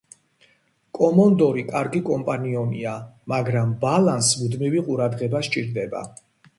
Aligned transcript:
კომონდორი 0.99 1.65
კარგი 1.67 2.01
კომპანიონია, 2.09 2.97
მაგრამ 3.35 3.79
ბალანს 3.87 4.35
მუდმივი 4.43 4.87
ყურადღება 4.91 5.49
სჭირდება. 5.53 6.09